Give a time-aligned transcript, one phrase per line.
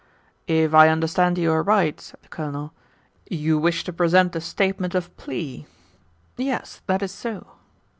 [0.47, 2.73] "If I understand you aright," said the Colonel,
[3.29, 5.67] "you wish to present a Statement of Plea?"
[6.37, 7.45] "Yes, that is so."